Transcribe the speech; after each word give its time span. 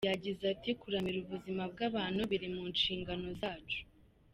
Yagize 0.09 0.43
ati 0.53 0.69
“Kuramira 0.81 1.17
ubuzima 1.23 1.63
bw’abantu 1.71 2.21
biri 2.29 2.47
mu 2.55 2.63
nshingano 2.73 3.27
zacu. 3.41 3.79